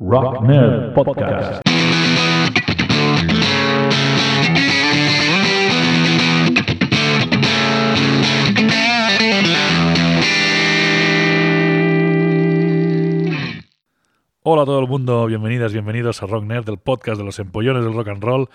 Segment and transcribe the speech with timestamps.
[0.00, 1.62] Rock Nerd Podcast.
[14.48, 17.84] Hola a todo el mundo, bienvenidas, bienvenidos a Rock Nerd, el podcast de los empollones
[17.84, 18.48] del rock and roll.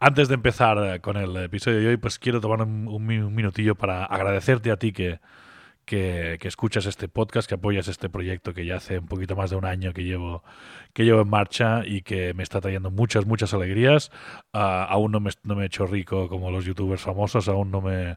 [0.00, 3.18] Antes de empezar eh, con el episodio de hoy, pues quiero tomar un, un mi-
[3.18, 5.20] un minutillo para agradecerte a ti que,
[5.84, 9.56] que, escuchas este podcast, que apoyas este proyecto que ya hace un poquito más de
[9.56, 10.42] un año que llevo,
[10.92, 14.10] que llevo en marcha y que me está trayendo muchas, muchas alegrías.
[14.52, 17.80] Ah, aún no me, no me he hecho rico como los youtubers famosos, aún no
[17.80, 18.16] me,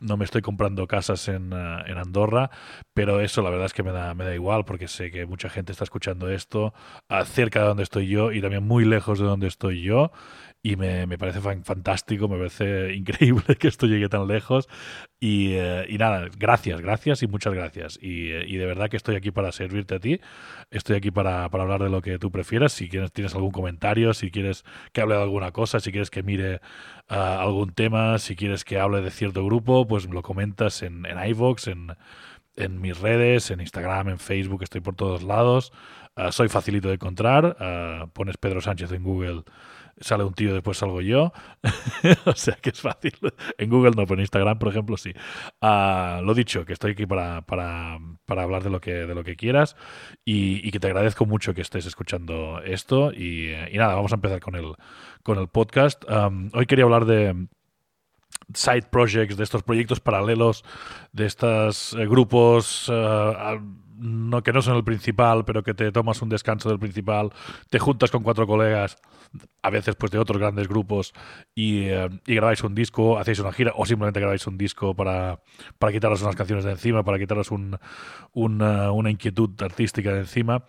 [0.00, 2.50] no me estoy comprando casas en, ah, en Andorra,
[2.94, 5.48] pero eso la verdad es que me da, me da igual porque sé que mucha
[5.48, 6.74] gente está escuchando esto
[7.26, 10.12] cerca de donde estoy yo y también muy lejos de donde estoy yo.
[10.62, 14.68] Y me, me parece fan- fantástico, me parece increíble que esto llegue tan lejos.
[15.18, 17.98] Y, eh, y nada, gracias, gracias y muchas gracias.
[18.02, 20.20] Y, eh, y de verdad que estoy aquí para servirte a ti.
[20.70, 22.72] Estoy aquí para, para hablar de lo que tú prefieras.
[22.72, 26.22] Si quieres, tienes algún comentario, si quieres que hable de alguna cosa, si quieres que
[26.22, 26.60] mire
[27.08, 31.18] ah, algún tema, si quieres que hable de cierto grupo, pues lo comentas en, en
[31.30, 31.96] iVoox, en,
[32.56, 35.72] en mis redes, en Instagram, en Facebook, estoy por todos lados.
[36.16, 37.56] Ah, soy facilito de encontrar.
[37.60, 39.42] ah, pones Pedro Sánchez en Google,
[40.00, 41.32] sale un tío, después salgo yo.
[42.24, 43.12] o sea que es fácil.
[43.58, 45.12] En Google no, pero en Instagram, por ejemplo, sí.
[45.60, 49.36] Ah, lo dicho, que estoy aquí para, para, hablar de lo que, de lo que
[49.36, 49.76] quieras
[50.24, 53.12] y, que te agradezco mucho que estés escuchando esto.
[53.12, 54.74] Y, nada, vamos a empezar con el,
[55.22, 56.02] con el podcast.
[56.54, 57.48] Hoy quería hablar de
[58.54, 60.64] side projects, de estos proyectos paralelos,
[61.12, 63.60] de estos eh, grupos eh,
[64.00, 67.30] no, que no son el principal, pero que te tomas un descanso del principal,
[67.68, 68.96] te juntas con cuatro colegas,
[69.62, 71.12] a veces pues de otros grandes grupos,
[71.54, 75.40] y, eh, grabáis un disco, hacéis una gira, o simplemente grabáis un disco para,
[75.78, 77.78] para quitaros unas canciones de encima, para quitaros un-
[78.32, 80.64] una, una inquietud artística de encima.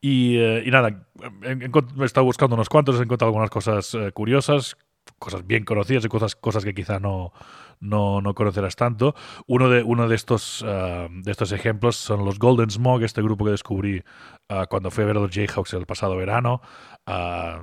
[0.00, 1.08] Y, eh, nada,
[1.42, 4.76] he, estado buscando unos cuantos, he encontrado algunas cosas eh, curiosas,
[5.18, 7.32] cosas bien conocidas y cosas, cosas que quizá no,
[7.80, 9.14] no, no conocerás tanto.
[9.46, 13.44] Uno de, uno de, estos, ah, de estos ejemplos son los Golden Smog, este grupo
[13.44, 14.02] que descubrí
[14.48, 16.60] ah, cuando fui a ver a los Jayhawks el pasado verano.
[17.06, 17.62] Ah,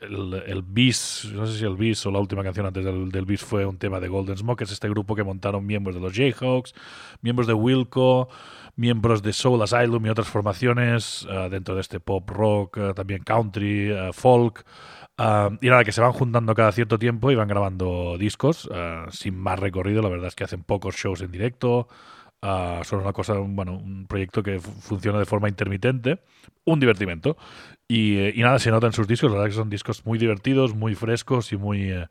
[0.00, 3.24] el, el Bis, no sé si el Bis o la última canción antes del, del
[3.24, 6.00] Bis fue un tema de Golden Smoke, que es este grupo que montaron miembros de
[6.00, 6.74] los Jayhawks,
[7.20, 8.28] miembros de Wilco,
[8.74, 14.64] miembros de Soul Asylum y otras formaciones dentro de este pop rock, también country, folk.
[15.18, 19.38] Y nada, que se van juntando cada cierto tiempo y van grabando discos ah, sin
[19.38, 20.02] más recorrido.
[20.02, 21.88] La verdad es que hacen pocos shows en directo.
[22.42, 26.20] ah, son una cosa, bueno, un proyecto que fu- funciona de forma intermitente,
[26.64, 27.36] un divertimento.
[27.88, 30.18] Y, eh, y nada, se nota en sus discos, la verdad que son discos muy
[30.18, 32.06] divertidos, muy frescos y muy, eh,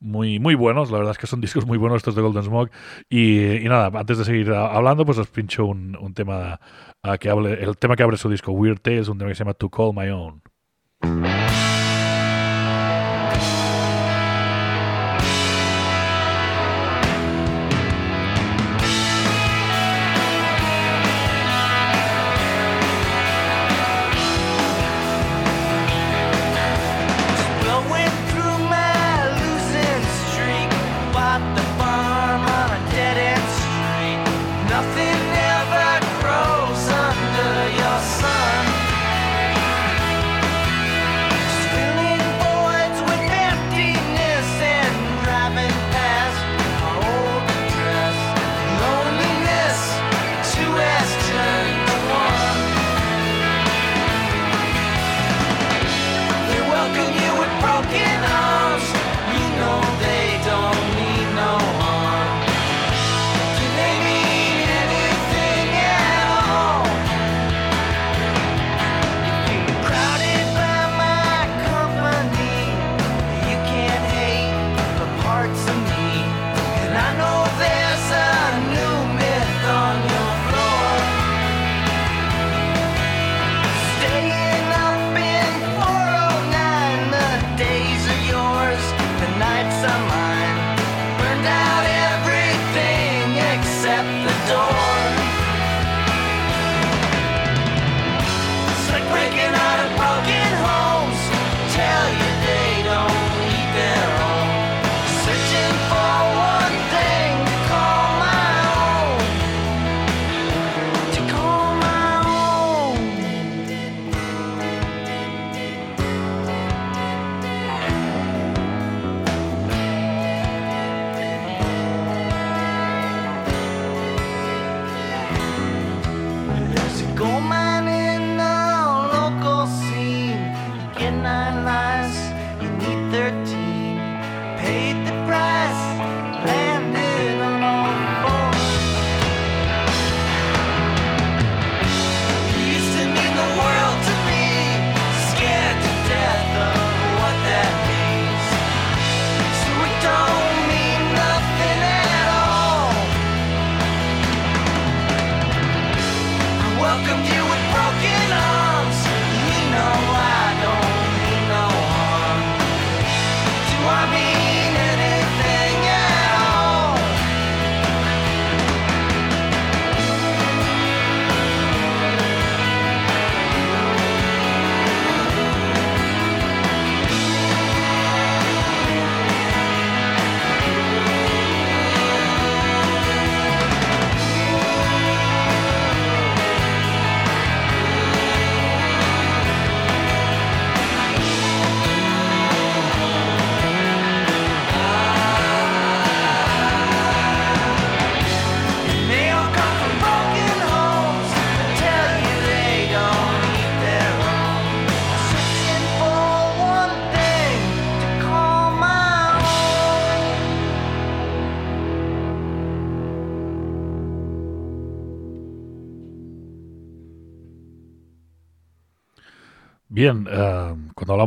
[0.00, 0.90] muy, muy buenos.
[0.90, 2.72] La verdad es que son discos muy buenos estos de Golden Smoke.
[3.10, 6.60] Y, nada, antes de seguir ah, hablando, pues os pincho un, un tema
[7.02, 9.44] ah, que hable, el tema que abre su disco Weird Tales, un tema que se
[9.44, 10.42] llama To Call My Own.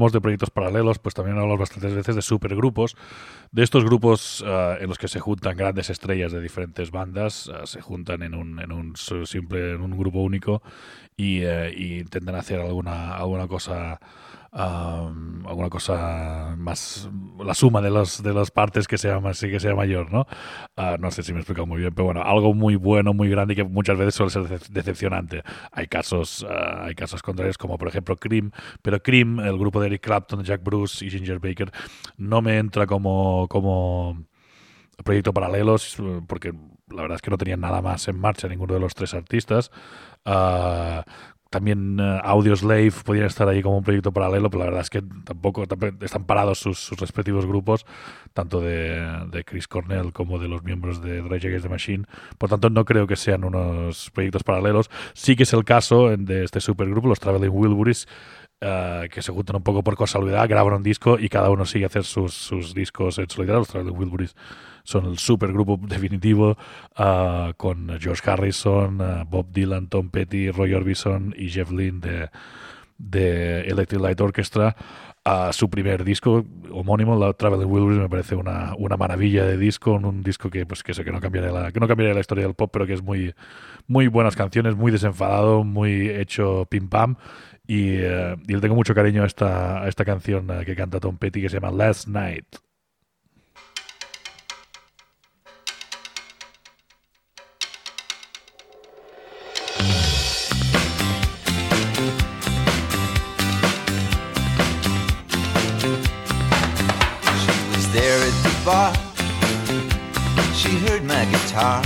[0.07, 2.95] De proyectos paralelos, pues también hablamos bastantes veces de supergrupos,
[3.51, 7.67] de estos grupos eh, en los que se juntan grandes estrellas de diferentes bandas, eh,
[7.67, 10.61] se juntan en un, en en un grupo único
[11.17, 13.99] y, eh, y intentan hacer alguna, alguna cosa
[14.59, 17.09] um, alguna cosa más
[17.43, 20.27] la suma de los de las partes que sea más sí que sea mayor no
[20.77, 23.29] Ah, no sé si me he explicado muy bien pero bueno algo muy bueno muy
[23.29, 25.43] grande y que muchas veces suele ser decep- decepcionante.
[25.71, 28.51] Hay casos ah, hay casos contrarios como por ejemplo Cream
[28.81, 31.71] pero Cream el grupo de Eric Clapton Jack Bruce y Ginger Baker
[32.17, 34.23] no me entra como como
[35.03, 35.97] proyecto paralelos
[36.27, 36.53] porque
[36.89, 39.71] la verdad es que no tenían nada más en marcha ninguno de los tres artistas.
[40.25, 41.05] Ah,
[41.49, 45.01] también eh, Audioslave podrían estar ahí como un proyecto paralelo, pero la verdad es que
[45.23, 47.85] tampoco tamp- están parados sus, respectivos grupos,
[48.33, 52.05] tanto de, Chris Cornell como de los miembros de Rage Against the Machine.
[52.37, 54.89] Por tanto, no creo que sean unos proyectos paralelos.
[55.13, 58.07] Sí que es el caso de este supergrupo, los Traveling Wilburys,
[58.61, 61.85] eh, que se juntan un poco por casualidad, graban un disco y cada uno sigue
[61.85, 63.59] a hacer sus, sus discos en solitario.
[63.59, 64.35] Los Traveling Wilburys
[64.89, 66.57] son el supergrupo definitivo
[66.95, 72.29] ah, con George Harrison, ah, Bob Dylan, Tom Petty, Roy Orbison y Jeff Lynne de,
[72.97, 74.75] de Electric Light Orchestra.
[75.23, 79.91] Ah, su primer disco homónimo, la Traveling Wilburys, me parece una, una maravilla de disco,
[79.91, 82.55] un, disco que pues que sé que no cambiaría la, que no la historia del
[82.55, 83.35] pop, pero que es muy
[83.85, 87.17] muy buenas canciones, muy desenfadado, muy hecho pim pam.
[87.67, 90.99] Y, eh, y le tengo mucho cariño a esta, a esta canción eh, que canta
[90.99, 92.68] Tom Petty que se llama Last Night.
[111.49, 111.81] Guitar.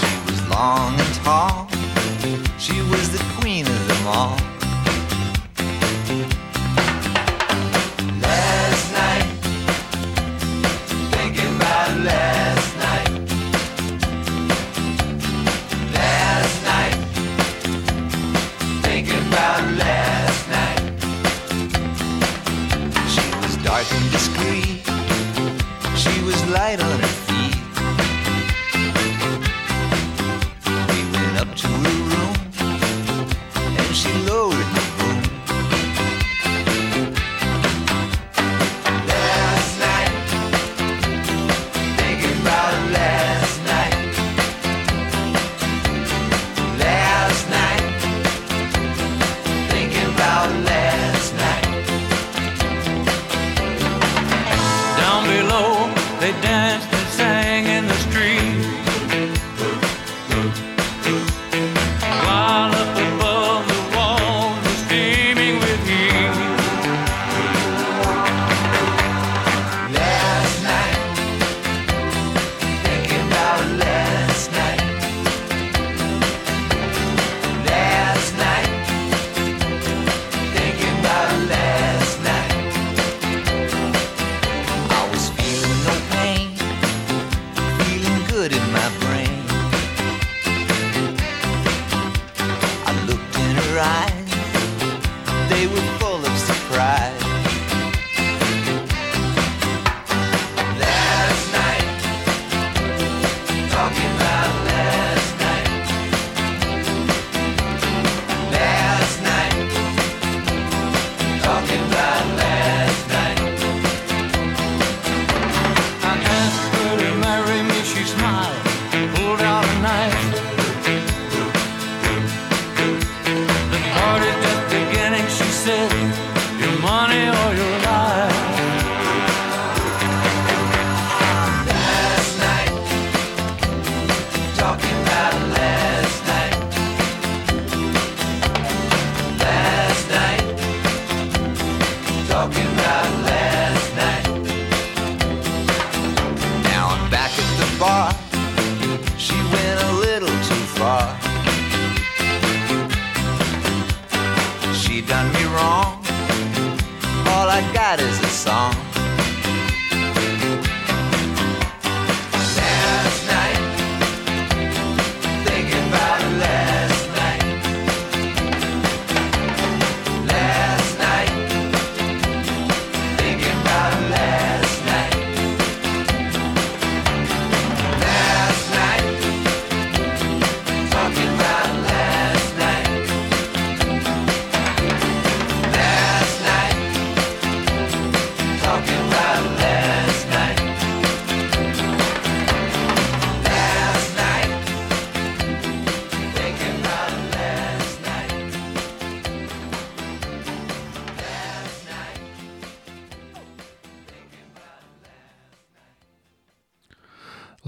[0.00, 1.68] She was long and tall.
[2.58, 4.36] She was the queen of them all.
[8.22, 9.26] Last night,
[11.12, 13.10] thinking about last night.
[15.92, 16.96] Last night,
[18.82, 20.80] thinking about last night.
[23.10, 24.91] She was dark and discreet.
[26.32, 27.21] Was light on her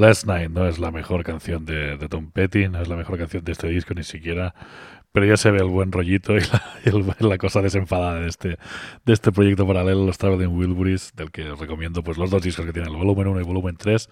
[0.05, 3.19] Last Night no es la mejor canción de, de Tom Petty, no es la mejor
[3.19, 4.55] canción de este disco ni siquiera,
[5.13, 8.29] pero ya se ve el buen rollito y la, y el- la cosa desenfadada de
[8.29, 8.59] este,
[9.07, 12.67] de este proyecto paralelo, los Traveling Wilburys, del que os recomiendo pues los dos discos
[12.67, 14.09] que tienen, el volumen 1 y volumen 3,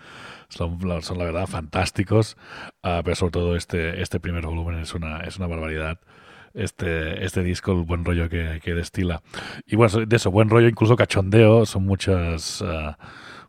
[0.49, 2.37] son, son la verdad fantásticos,
[2.82, 5.99] ah, pero sobre todo este, este primer volumen es una, es una barbaridad.
[6.54, 9.22] Este, este disco, el buen rollo que, que destila.
[9.66, 12.99] Y bueno, de eso, buen rollo, incluso cachondeo, son muchas, ah,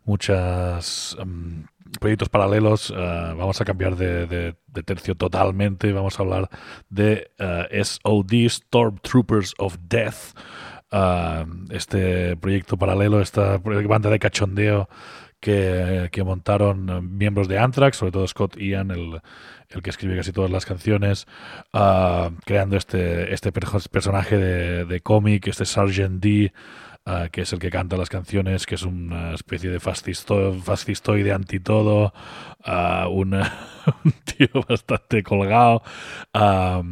[0.04, 1.62] muchas mm,
[2.00, 2.92] proyectos paralelos.
[2.96, 5.92] ah, vamos a cambiar de, de- tercio totalmente.
[5.92, 6.48] Vamos a hablar
[6.88, 10.36] de ah, SOD, Stormtroopers of Death.
[10.90, 14.88] Ah, este proyecto paralelo, esta banda de cachondeo
[15.40, 19.20] que, que montaron eh, miembros de Anthrax, sobre todo Scott Ian, el,
[19.68, 21.26] el que escribe casi todas las canciones,
[22.44, 26.52] creando este, este personaje de, de cómic, este Sergeant D,
[27.06, 31.32] ah, que es el que canta las canciones, que es una especie de fascisto, fascistoide
[31.32, 32.12] anti todo,
[32.64, 35.82] ah, un, un tío bastante colgado.
[36.34, 36.82] ah,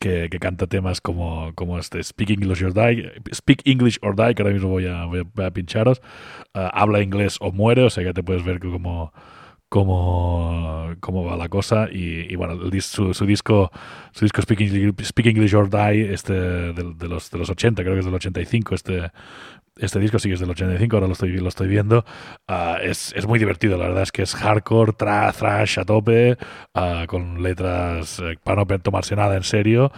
[0.00, 4.34] que, que canta temas como, como este Speak English or Die, Speak English or Die,
[4.34, 6.02] que ahora mismo voy a, voy a, voy a pincharos.
[6.52, 9.14] Habla inglés o muere, o sea que te puedes ver cómo,
[9.74, 11.88] cómo, cómo va la cosa.
[11.90, 13.72] Y, y bueno, el su, su disco,
[14.12, 17.82] su disco Speak English, Speak English or Die, este de, de los, de los 80,
[17.82, 19.10] creo que es del 85, este,
[19.76, 22.04] este disco sí que es del 85, ahora lo estoy, lo estoy viendo.
[22.46, 26.38] Ah, es, es muy divertido, la verdad es que es hardcore, tra, thrash a tope,
[26.74, 29.90] ah, con letras eh, para no tomarse nada en serio.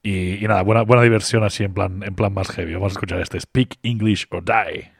[0.00, 2.74] Y, y nada, buena, buena diversión así en plan, en plan más heavy.
[2.74, 4.93] Vamos a escuchar este Speak English or Die.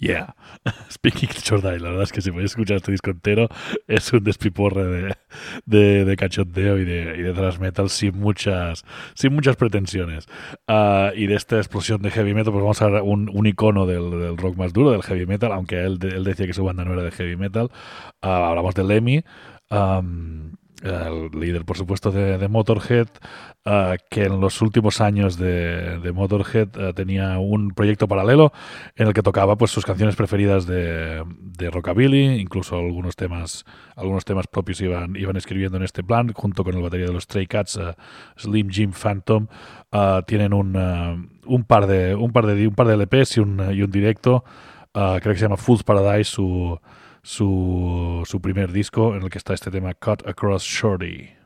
[0.00, 0.32] Yeah.
[0.88, 3.48] Speaking Jordan, la verdad es que si podéis escuchar este disco entero,
[3.86, 5.16] es un despiporre de,
[5.66, 10.26] de, de cachondeo y de, y de thrash metal sin muchas, sin muchas pretensiones.
[10.66, 13.84] Ah, y de esta explosión de heavy metal, pues vamos a ver un, un icono
[13.84, 16.82] del, del rock más duro, del heavy metal, aunque él, él decía que su banda
[16.84, 17.70] no era de heavy metal.
[18.22, 19.22] Ah, hablamos de Lemmy.
[19.68, 23.08] am, el líder, por supuesto, de, Motorhead,
[23.64, 28.52] ah, que en los últimos años de, Motorhead ah, tenía un proyecto paralelo
[28.96, 33.64] en el que tocaba pues sus canciones preferidas de, de rockabilly, incluso algunos temas,
[33.96, 37.24] algunos temas propios iban, iban escribiendo en este plan, junto con el batería de los
[37.24, 37.96] Stray Cats, ah,
[38.36, 39.46] Slim Jim Phantom,
[40.26, 40.76] tienen un,
[41.46, 44.44] un par de un par de un par de LPs y un, y un directo,
[44.92, 46.78] creo que se llama Fool's Paradise, su
[47.22, 51.39] su, su primer disco en el que está este tema Cut Across Shorty.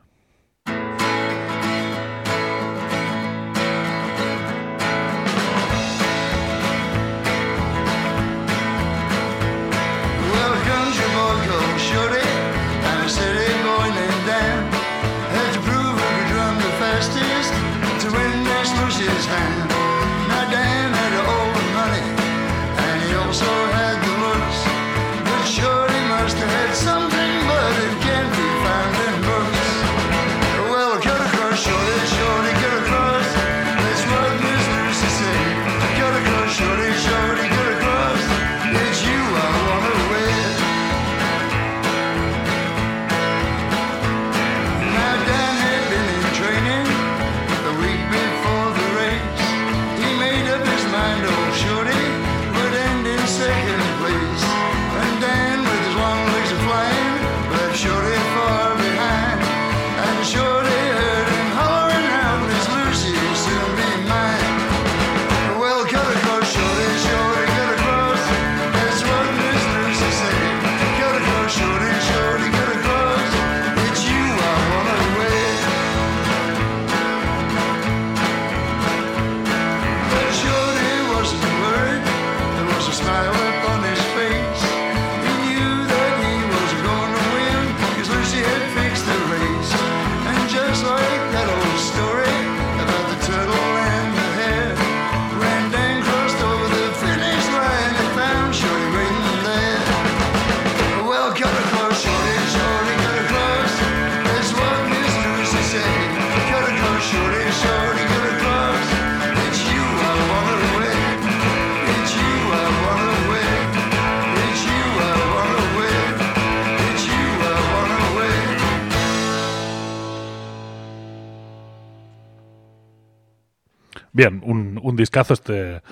[125.05, 125.83] Discazo este,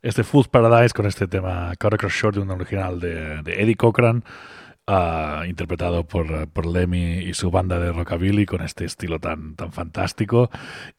[0.00, 4.24] este Paradise con este tema Cut Across Short, un original de, Eddie Cochran,
[4.86, 9.72] ah, interpretado por, por Lemmy y su banda de rockabilly con este estilo tan, tan
[9.72, 10.50] fantástico.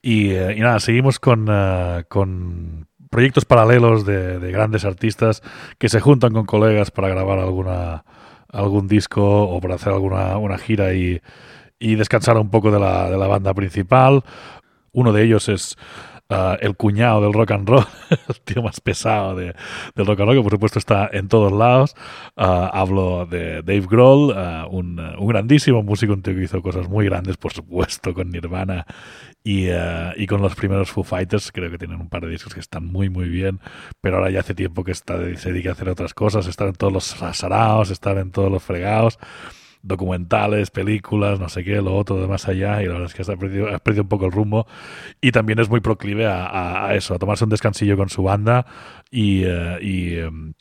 [0.01, 5.41] Y, eh, nada, seguimos con, ah, con proyectos paralelos de, de grandes artistas
[5.79, 8.05] que se juntan con colegas para grabar alguna,
[8.49, 11.21] algún disco o para hacer alguna una gira y,
[11.79, 14.23] y descansar un poco de la, de la banda principal.
[14.91, 15.75] Uno de ellos es
[16.29, 17.85] ah, el cuñado del rock and roll,
[18.29, 19.53] el tío más pesado de-
[19.95, 21.95] del rock and roll, que por supuesto está en todos lados.
[22.35, 26.87] Ah, hablo de Dave Grohl, ah, un, un grandísimo músico, un tío que hizo cosas
[26.89, 28.85] muy grandes, por supuesto, con Nirvana
[29.43, 29.67] y,
[30.15, 31.51] y con los primeros Foo Fighters.
[31.51, 33.59] Creo que tienen un par de discos que están muy, muy bien,
[34.01, 36.73] pero ahora ya hace tiempo que está, se dedica a hacer otras cosas, estar en
[36.75, 39.19] todos los saraos, estar en todos los fregados
[39.83, 43.23] documentales, películas, no sé qué, lo otro de más allá, y la verdad es que
[43.25, 44.67] se ha perdido, ha perdido un poco el rumbo.
[45.21, 48.65] Y también es muy proclive a, eso, a tomarse un descansillo con su banda
[49.11, 50.53] y, eh, y, em,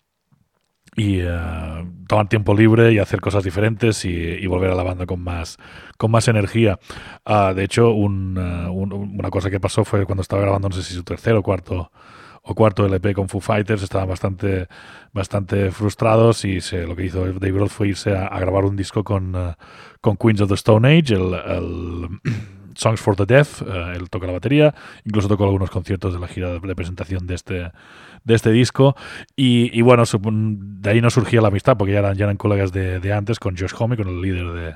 [0.94, 5.22] y, eh, tomar tiempo libre y hacer cosas diferentes y, volver a la banda con
[5.22, 5.56] más,
[5.96, 6.78] con más energía.
[7.24, 10.82] Ah, de hecho, un, un- una cosa que pasó fue cuando estaba grabando, no sé
[10.82, 11.90] si su tercer o cuarto
[12.42, 14.66] o cuarto LP con Foo Fighters, estaban bastante,
[15.12, 19.04] bastante frustrados y se, lo que hizo Dave Grohl fue irse a, grabar un disco
[19.04, 19.54] con, eh,
[20.00, 22.08] con Queens of the Stone Age, el,
[22.74, 24.74] Songs for the Deaf, eh, él toca la batería,
[25.04, 27.70] incluso tocó algunos conciertos de la gira de, presentación de este,
[28.24, 28.96] de este disco.
[29.36, 32.98] Y, bueno, de ahí no surgía la amistad porque ya eran, ya eran colegas de,
[32.98, 34.74] de antes con Josh Homme, con el líder de,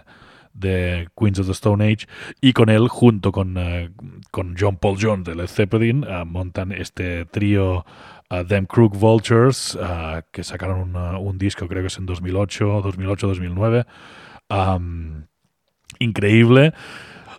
[0.59, 2.07] de Queens of the Stone Age
[2.41, 3.91] y con él junto con, eh,
[4.31, 7.85] con John Paul Jones de Led Zeppelin eh, montan este trío
[8.31, 9.79] eh, Them Crook Vultures
[10.33, 13.85] que sacaron un disco creo que es en 2008 2008 2009
[14.49, 15.27] Am,
[15.99, 16.73] increíble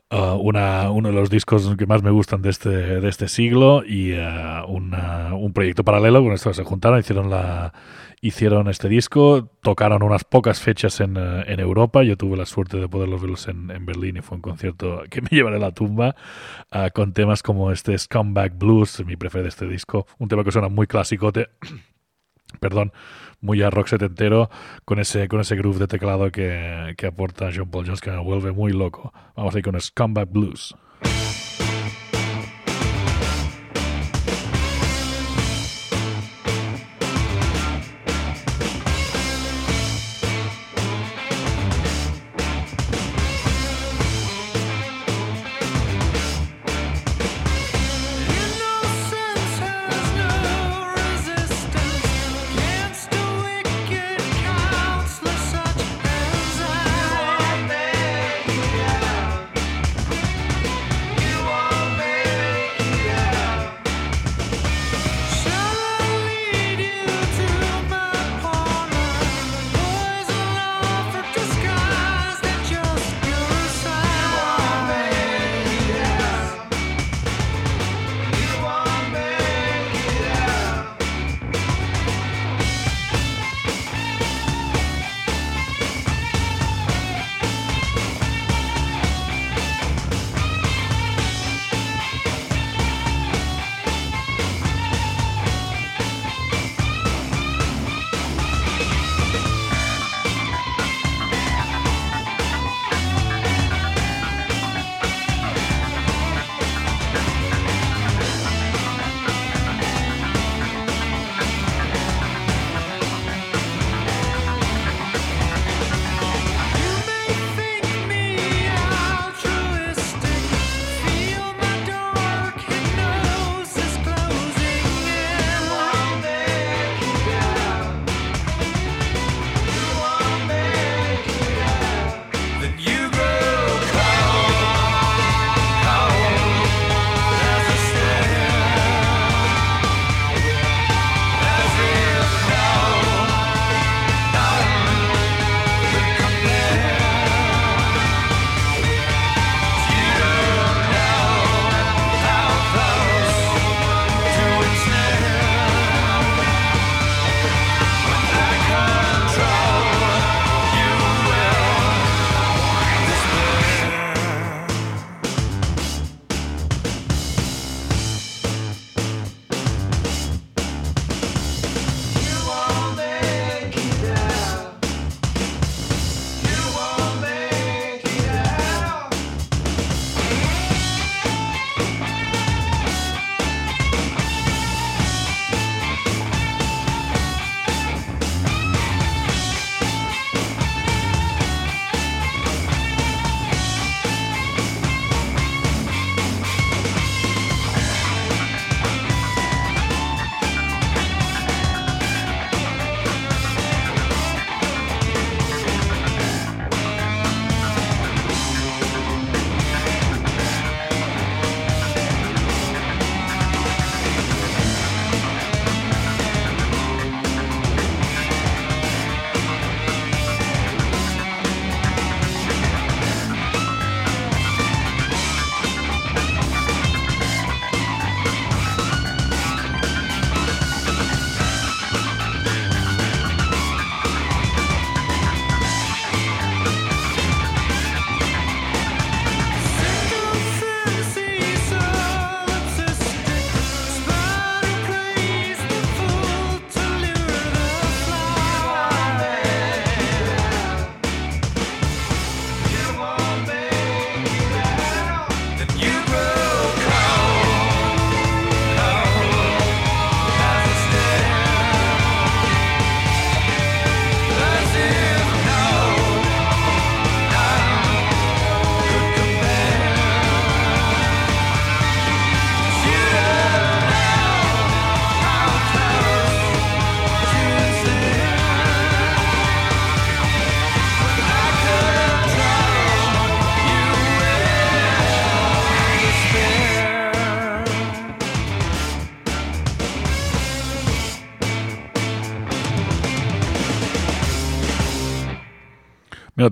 [0.09, 3.83] Uh, una, uno de los discos que más me gustan de este, de este siglo
[3.85, 7.73] y uh, una- un proyecto paralelo con esto se juntaron, hicieron, la,
[8.21, 12.77] hicieron este disco, tocaron unas pocas fechas en, uh, en Europa, yo tuve la suerte
[12.77, 15.71] de poderlos verlos en, en Berlín y fue un concierto que me llevaré a la
[15.71, 16.15] tumba
[16.73, 20.51] uh, con temas como este Scumbag Blues, mi preferido de este disco, un tema que
[20.51, 21.49] suena muy clasicote
[22.59, 22.91] perdón,
[23.41, 24.49] muy a rock setentero,
[24.85, 28.19] con ese, con ese groove de teclado que, que aporta John Paul Jones que me
[28.19, 29.13] vuelve muy loco.
[29.35, 30.75] Vamos a ir con Scumbag Blues.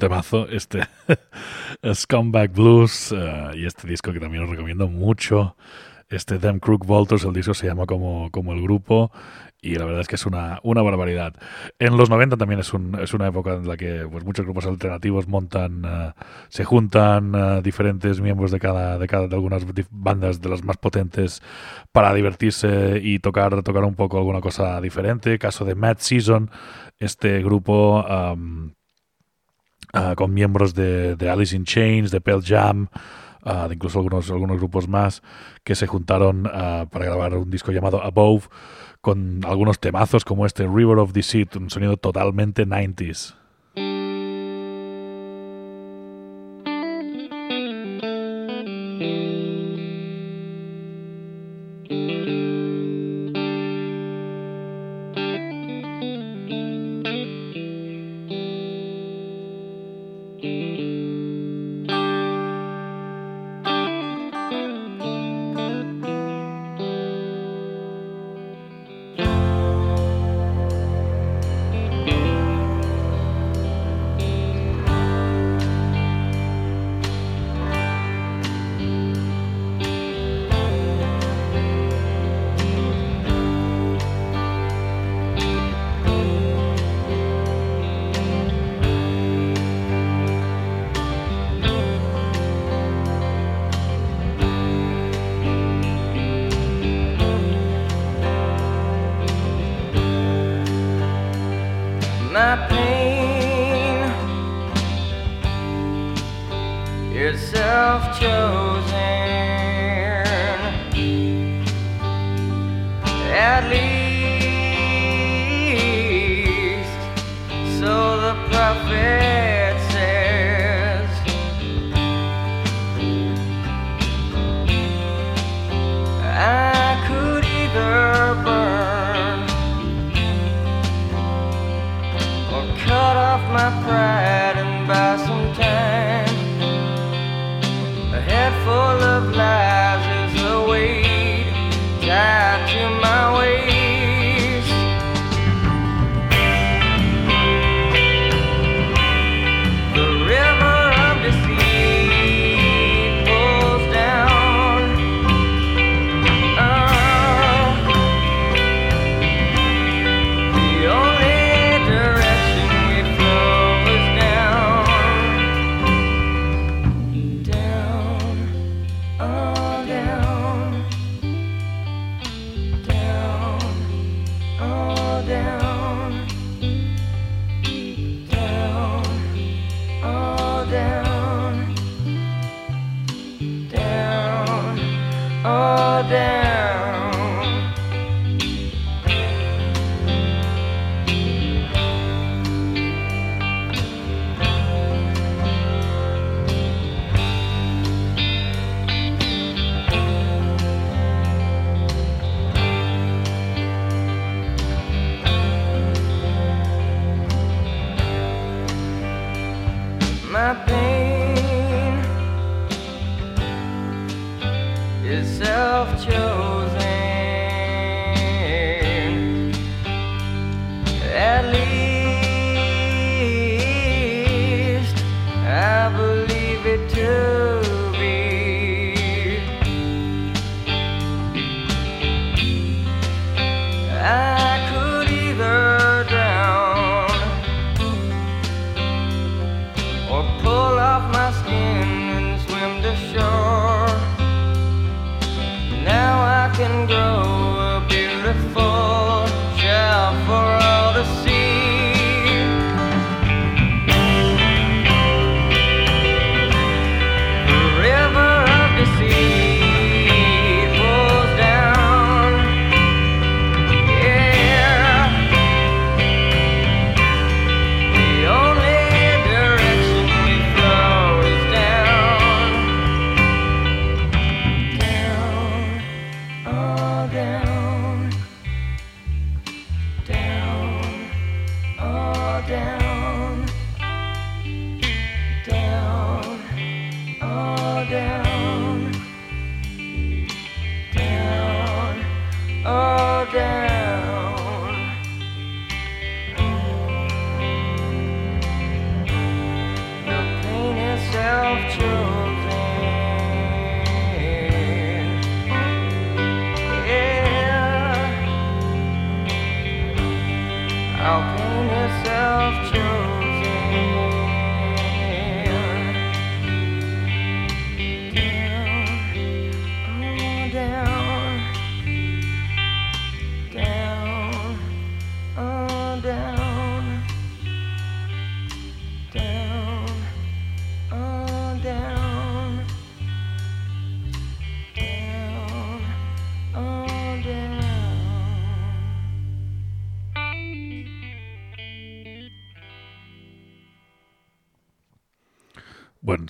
[0.10, 0.82] Temazo, este
[1.94, 5.56] Scumbag Blues eh, y este disco que también os recomiendo mucho.
[6.08, 9.12] Este Them Crook Volters, el disco se llama como, como el grupo
[9.60, 11.34] y la verdad es que es una, una barbaridad.
[11.80, 14.68] En los 90 también es, un- es una época en la que pues, muchos grupos
[14.68, 16.14] alternativos montan, eh,
[16.50, 20.78] se juntan eh, diferentes miembros de cada, de cada de algunas bandas de las más
[20.78, 21.42] potentes
[21.92, 25.40] para divertirse y tocar, tocar un poco alguna cosa diferente.
[25.40, 26.52] Caso de Mad Season,
[27.00, 28.06] este grupo
[29.96, 32.88] ah, con miembros de, de Alice in Chains, de Pearl Jam,
[33.44, 35.24] ah, de incluso algunos, algunos grupos más
[35.64, 38.48] que se juntaron ah, para grabar un disco llamado Above
[39.02, 43.36] con algunos temazos como este River of Deceit, un sonido totalmente 90s.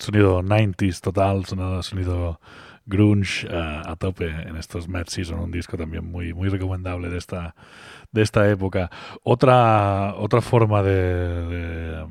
[0.06, 2.40] Sonido 90s total, sonido,
[2.86, 7.18] grunge eh, a tope en estos Mad Season, un disco también muy, muy recomendable de
[7.18, 7.56] esta,
[8.12, 8.90] de esta época.
[9.24, 12.06] Otra, otra forma de,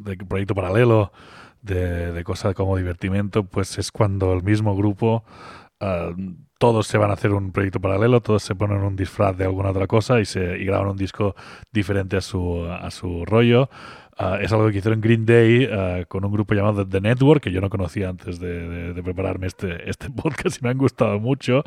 [0.00, 1.12] de, proyecto paralelo,
[1.60, 5.24] de, de cosa como divertimento, pues es cuando el mismo grupo
[5.80, 6.14] eh,
[6.62, 9.70] todos se van a hacer un proyecto paralelo, todos se ponen un disfraz de alguna
[9.70, 11.34] otra cosa y, se, y graban un disco
[11.72, 13.68] diferente a su, a su rollo.
[14.16, 17.50] Uh, es algo que hicieron Green Day uh, con un grupo llamado The Network, que
[17.50, 21.18] yo no conocía antes de, de, de prepararme este, este, podcast y me han gustado
[21.18, 21.64] mucho.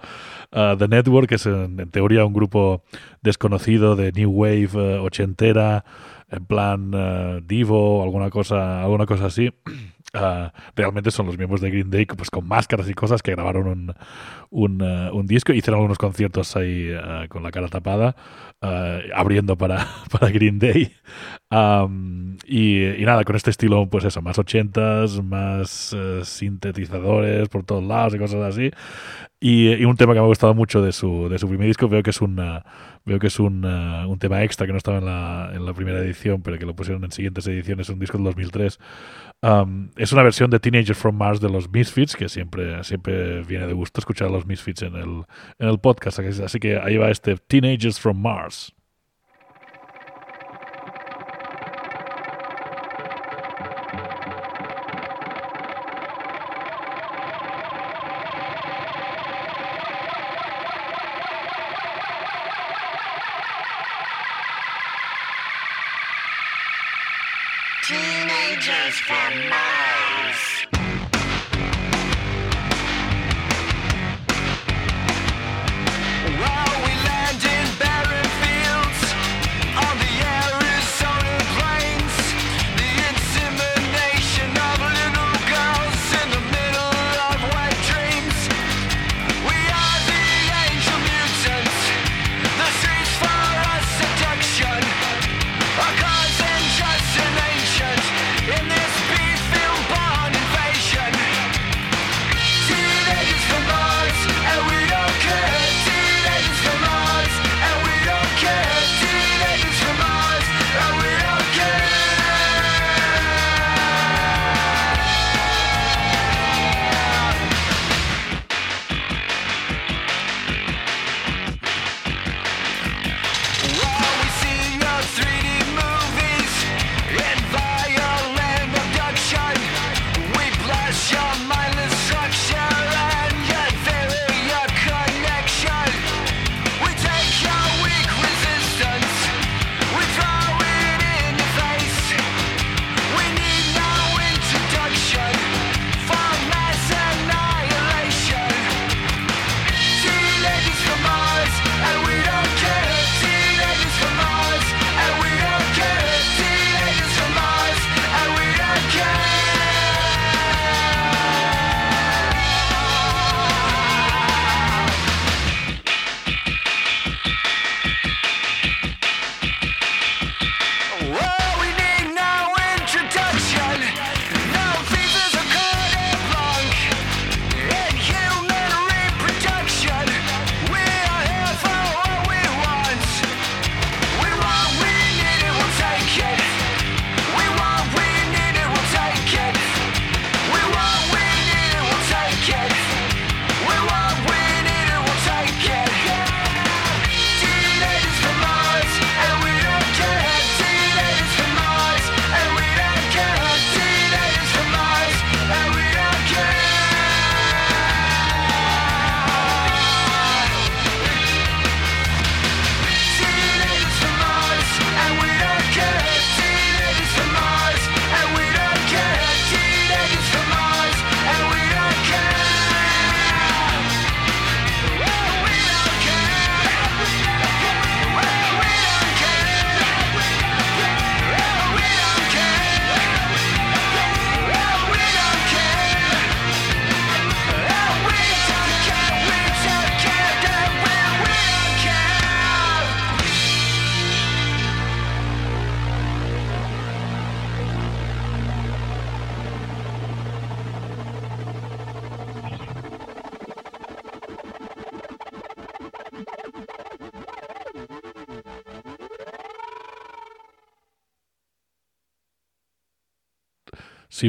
[0.53, 2.81] Uh, The Network es en, en, teoría un grupo
[3.21, 5.83] desconocido de New Wave ochentera,
[6.29, 9.51] en plan Divo, alguna cosa, alguna cosa así.
[10.15, 13.67] Uh, realmente son los miembros de Green Day pues con máscaras y cosas que grabaron
[13.67, 13.93] un,
[14.49, 18.15] un, uh, un disco hicieron algunos conciertos ahí uh, con la cara tapada
[19.13, 20.91] abriendo para, para, Green Day.
[21.51, 27.83] Um, y, y, nada con este estilo pues eso más ochentas más sintetizadores por todos
[27.83, 28.71] lados y cosas así.
[29.39, 31.87] Y, y, un tema que me ha gustado mucho de su, de su primer disco
[31.89, 32.39] veo que es un
[33.05, 35.99] veo que es un, un tema extra que no estaba en la, en la primera
[35.99, 38.79] edición pero que lo pusieron en siguientes ediciones un disco del 2003
[39.41, 43.67] Um, es una versión de Teenagers from Mars de los Misfits, que siempre, siempre viene
[43.67, 45.23] de gusto escuchar a los Misfits en el,
[45.59, 46.19] en el podcast.
[46.19, 48.74] Así que ahí va este Teenagers from Mars.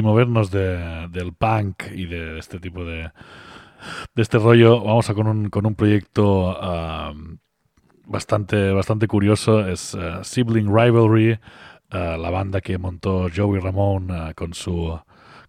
[0.01, 3.11] Movernos de- del punk y de este tipo de,
[4.15, 7.13] este rollo, vamos a con un, con un proyecto ah,
[8.05, 9.67] bastante, bastante curioso.
[9.67, 11.39] Es ah, Sibling Rivalry,
[11.91, 14.99] ah, la banda que montó Joey Ramón ah, con su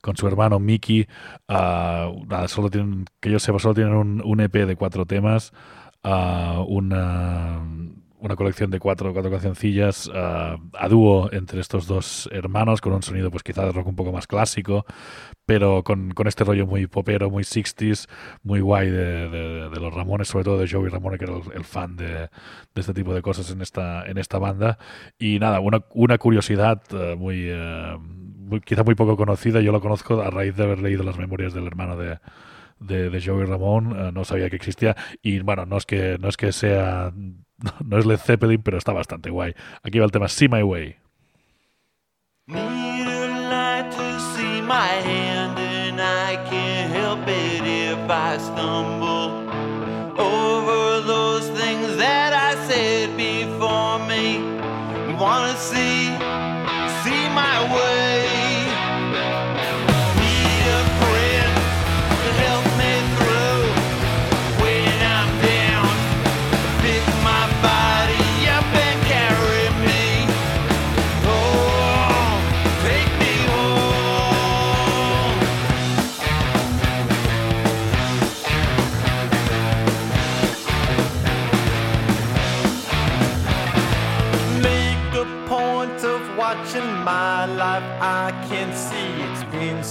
[0.01, 1.07] con su hermano Mickey.
[1.49, 5.53] Solo tienen, que yo sepa, solo tienen un, un EP de cuatro temas,
[6.05, 7.61] una,
[8.21, 13.03] una colección de cuatro, cuatro cancioncillas ah, a dúo entre estos dos hermanos, con un
[13.03, 14.85] sonido pues quizá de rock un poco más clásico,
[15.47, 18.07] pero con, con este rollo muy popero, muy 60s,
[18.43, 21.97] muy guay de, de- los Ramones, sobre todo de Joey Ramone, que era el, fan
[21.97, 22.29] de, de
[22.77, 24.79] este tipo de cosas en esta, en esta banda.
[25.19, 29.81] Y nada, una, una curiosidad eh, muy, eh, muy- quizá muy poco conocida, yo lo
[29.81, 32.19] conozco a raíz de haber leído las memorias del hermano de,
[32.81, 36.29] de, de Joey Ramón, eh, no sabía que existía y bueno, no es que, no
[36.29, 37.13] es que sea,
[37.85, 39.55] no es Led Zeppelin, pero está bastante guay.
[39.83, 40.97] Aquí va el tema See My Way.
[42.47, 45.38] Need a light to see my hand,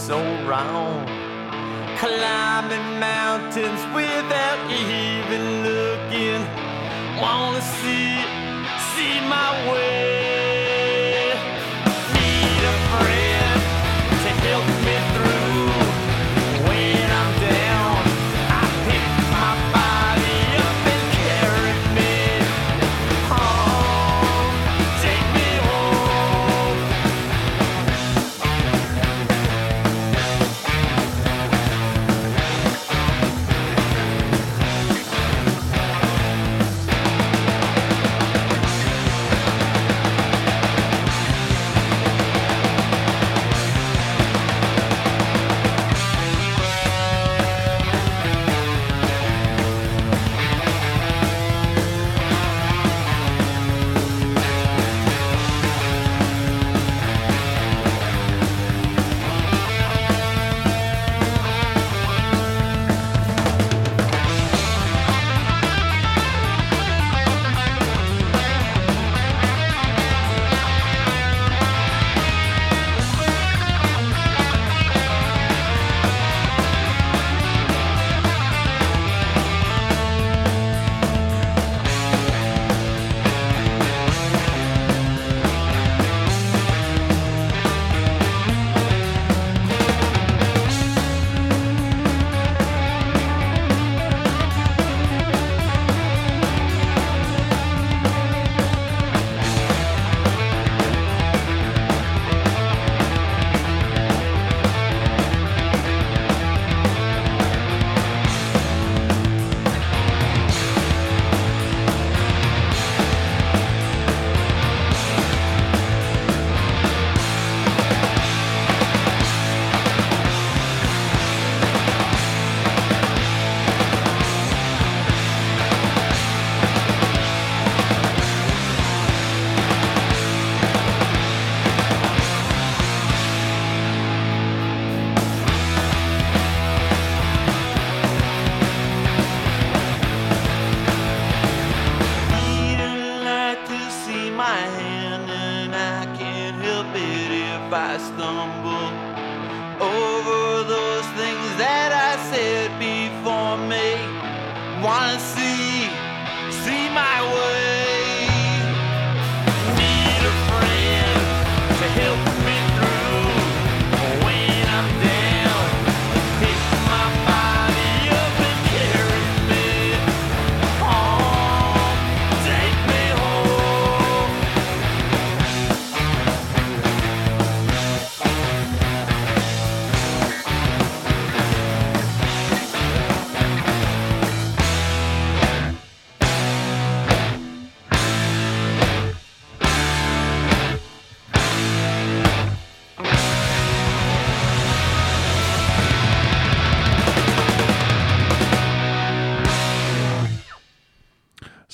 [0.08, 1.06] so wrong.
[1.98, 6.42] Climbing mountains without even looking.
[7.20, 7.62] Wanna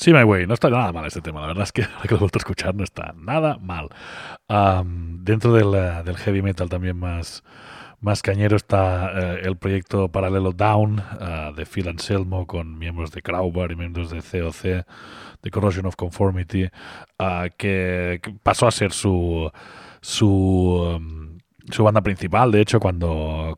[0.03, 2.09] See My Way, no está nada mal este tema, la verdad es que ahora que
[2.09, 3.87] lo he vuelto a escuchar no está nada mal.
[4.49, 7.41] Am, dentro del, eh, del heavy metal también más,
[8.01, 13.21] más cañero está eh, el proyecto paralelo Down eh, de Phil Anselmo con miembros de
[13.21, 14.85] Crowbar y miembros de COC,
[15.41, 16.67] de Corrosion of Conformity,
[17.19, 19.49] ah, que, pasó a ser su
[20.01, 21.37] su um,
[21.77, 23.55] banda principal, de hecho, cuando,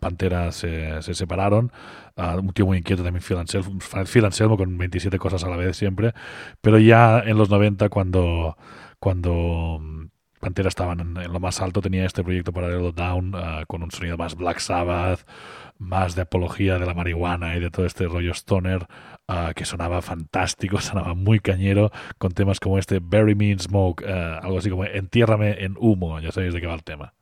[0.00, 1.70] Pantera se separaron.
[2.16, 5.56] Ah, un tío muy inquieto también, Phil Anselmo, Phil Anselmo, con 27 cosas a la
[5.56, 6.12] vez siempre.
[6.60, 8.56] Pero ya en los 90, cuando,
[8.98, 10.06] cuando mm,
[10.40, 13.90] Pantera estaban en, en lo más alto, tenía este proyecto paralelo Down, ah, con un
[13.90, 15.24] sonido más Black Sabbath,
[15.78, 18.86] más de apología de la marihuana y de todo este rollo stoner,
[19.28, 24.04] ah, que sonaba fantástico, sonaba muy cañero, con temas como este Bury Me in Smoke,
[24.06, 27.14] ah, algo así como Entiérrame en humo, ya sabéis de qué va el tema.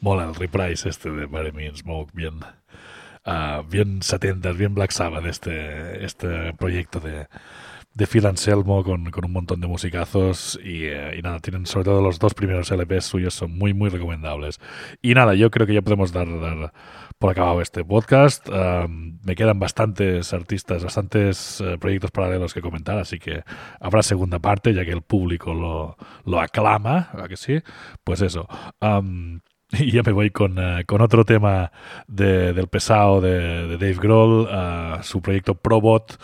[0.00, 2.40] Mola el reprise este de Bury Me Smoke, bien,
[3.24, 7.26] ah, bien 70, bien Black Sabbath este, este proyecto de,
[7.94, 11.86] de Phil Anselmo con, con un montón de musicazos y, eh, y nada, tienen sobre
[11.86, 14.60] todo los dos primeros LPs suyos son muy muy recomendables.
[15.02, 16.72] Y nada, yo creo que ya podemos dar, dar
[17.18, 18.48] por acabado este podcast.
[18.48, 23.42] Um, me quedan bastantes artistas, bastantes eh, proyectos paralelos que comentar, así que
[23.80, 27.60] habrá segunda parte, ya que el público lo, lo aclama, ¿a que sí?
[28.04, 28.46] Pues eso.
[28.80, 29.40] Um,
[29.72, 31.72] y ya me voy con, eh, con otro tema
[32.06, 36.18] de- del pesado de, Dave Grohl, eh, su proyecto Probot,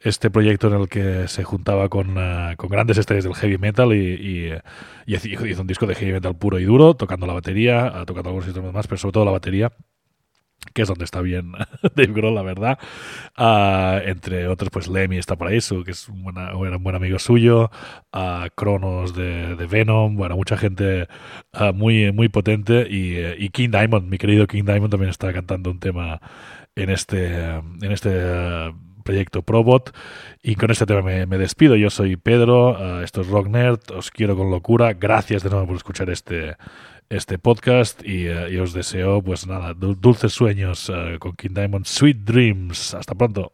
[0.00, 3.92] este proyecto en el que se juntaba con, eh, con grandes estrellas del heavy metal
[3.94, 4.52] y,
[5.06, 5.14] y,
[5.46, 8.74] hizo un disco de heavy metal puro y duro, tocando la batería, tocando algunos instrumentos
[8.74, 9.72] más, pero sobre todo la batería
[10.72, 11.52] que es donde está bien
[11.94, 12.78] Dave Grohl, la verdad.
[13.36, 17.70] Ah, entre otros, pues Lemmy está por ahí, que es un, buen amigo suyo.
[18.12, 21.08] ah, Cronos de, Venom, bueno, mucha gente
[21.52, 22.86] ah, muy, muy potente.
[22.88, 26.20] Y, eh, y King Diamond, mi querido King Diamond, también está cantando un tema
[26.76, 28.72] en este, eh, en este eh,
[29.04, 29.94] proyecto Probot.
[30.42, 31.76] Y con este tema me, despido.
[31.76, 34.92] Yo soy Pedro, esto es Rock Nerd, os quiero con locura.
[34.94, 36.56] Gracias de nuevo por escuchar este,
[37.10, 41.50] este podcast y, eh, y os deseo, pues nada, dul- dulces sueños eh, con King
[41.54, 42.94] Diamond, Sweet Dreams.
[42.94, 43.52] Hasta pronto.